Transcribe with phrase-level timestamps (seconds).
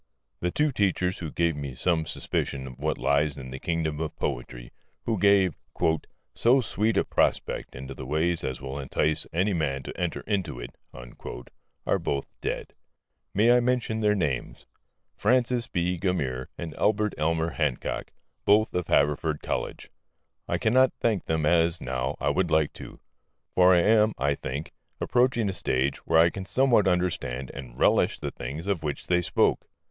[0.39, 3.99] The two teachers who first gave me some suspicion of what lies in the kingdom
[3.99, 4.71] of poetry
[5.05, 5.53] who gave
[6.33, 10.59] "so sweet a prospect into the way as will entice any man to enter into
[10.59, 10.75] it"
[11.85, 12.73] are both dead.
[13.35, 14.65] May I mention their names?
[15.15, 15.99] Francis B.
[15.99, 18.11] Gummere and Albert Elmer Hancock,
[18.43, 19.91] both of Haverford College.
[20.47, 22.99] I cannot thank them as, now, I would like to.
[23.53, 28.19] For I am (I think) approaching a stage where I can somewhat understand and relish
[28.19, 29.67] the things of which they spoke.